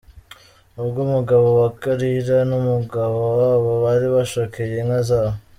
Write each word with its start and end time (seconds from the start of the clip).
Ubwo 0.81 0.97
umugabo 1.07 1.47
wa 1.59 1.69
Kalira 1.81 2.37
n’umugabo 2.49 3.19
wabo 3.39 3.71
bari 3.83 4.07
bashokeye 4.15 4.73
inka 4.81 5.01
zabo. 5.09 5.37